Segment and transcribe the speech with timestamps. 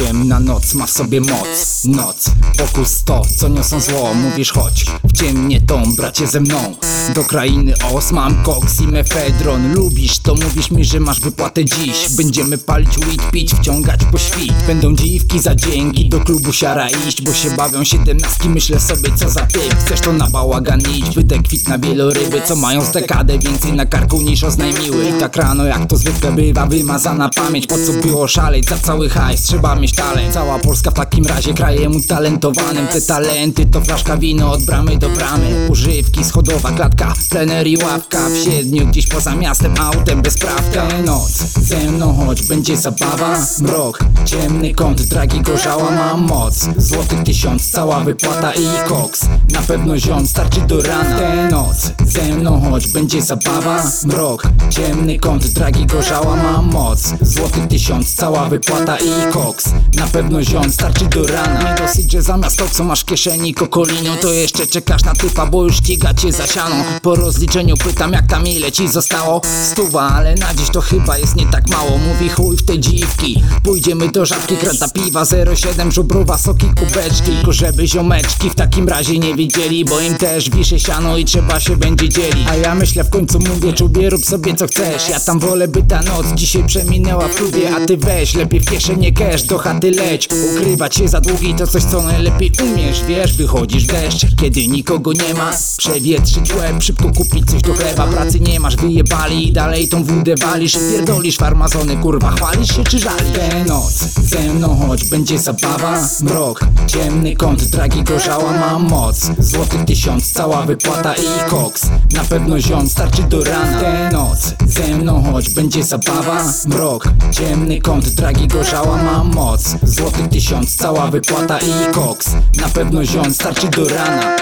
[0.00, 1.84] Ciemna noc ma w sobie moc.
[1.84, 4.14] Noc, pokus to, co niosą zło.
[4.14, 6.76] Mówisz chodź, w ciemnie tą, bracie ze mną.
[7.14, 9.74] Do krainy os mam koks i mefedron.
[9.74, 12.08] Lubisz to, mówisz mi, że masz wypłatę dziś.
[12.16, 14.54] Będziemy palić weed, pić, wciągać po świt.
[14.66, 19.30] Będą dziwki za dzięki, do klubu siara iść Bo się bawią siedemnastki, myślę sobie co
[19.30, 19.74] za typ.
[19.84, 23.86] Chcesz to na bałagan iść, wydek kwit na wieloryby Co mają z dekadę więcej na
[23.86, 25.04] karku niż oznajmiły.
[25.08, 27.66] I tak rano jak to zwykle bywa, wymazana pamięć.
[27.66, 29.42] Po co było szaleć, za cały hajs?
[29.42, 29.89] Trzeba mieć
[30.32, 35.08] Cała Polska w takim razie krajem utalentowanym Te talenty to flaszka wino od bramy do
[35.08, 35.68] bramy.
[35.70, 38.18] Używki, schodowa klatka, plener i ławka.
[38.28, 40.88] W siedmiu gdzieś poza miastem, autem bez prawka.
[41.04, 41.32] Noc
[41.62, 43.38] ze mną choć będzie zabawa.
[43.60, 46.68] Mrok, ciemny kąt, dragi gorzała mam moc.
[46.76, 49.20] Złotych tysiąc, cała wypłata i koks.
[49.52, 51.18] Na pewno ziom starczy do rana.
[51.18, 53.82] Tę noc ze mną choć będzie zabawa.
[54.04, 57.14] Mrok, ciemny kąt, dragi gorzała mam moc.
[57.20, 61.62] Złotych tysiąc, cała wypłata i koks Na pewno ziom starczy do rana.
[61.62, 65.46] Nie dosyć, że zamiast to co masz w kieszeni kokolinią To jeszcze czekasz na typa,
[65.46, 69.40] bo już ściga cię za sianą Po rozliczeniu pytam jak tam ile ci zostało?
[69.64, 71.98] Stuwa, ale na dziś to chyba jest nie tak mało.
[71.98, 73.42] Mówi chuj w te dziwki.
[73.62, 75.24] Pójdziemy do żabki, krata piwa
[75.56, 77.22] 07 Żubrowa, soki, kubeczki.
[77.22, 81.60] Tylko żeby ziomeczki w takim razie nie wiedzieli Bo im też wisze siano i trzeba
[81.60, 82.48] się będzie dzielić.
[82.48, 85.08] A ja myślę w końcu mówię, czubie rób sobie co chcesz.
[85.08, 88.70] Ja tam wolę by ta noc dzisiaj przeminęła w klubie A ty weź, lepiej w
[88.70, 90.28] kieszenie cash, do chaty leć.
[90.56, 93.04] Ukrywać się za długi to coś co najlepiej umiesz.
[93.04, 95.50] Wiesz, wychodzisz deszcz, kiedy nikogo nie ma.
[95.76, 98.06] Przewietrzyć łeb, szybko kupić coś do chleba.
[98.06, 100.72] Pracy nie masz, wyjebali i dalej tą wódę walisz.
[100.72, 103.32] Pierdolisz farmazony, kurwa, chwalisz się czy żalisz?
[103.34, 106.08] Tę noc ze mną choć będzie zabawa.
[106.22, 109.30] Mrok, ciemny kąt, dragi gorzała mam moc.
[109.38, 111.86] Złotych tysiąc, cała wypłata i koks.
[112.12, 113.80] Na pewno ziom starczy do rana.
[113.80, 116.44] Tę noc ze mną choć będzie zabawa.
[116.66, 122.30] Mrok, ciemny kąt, dragi gorzała mam moc Złotych tysiąc, cała wypłata i koks.
[122.56, 124.36] Na pewno ziom starczy do rana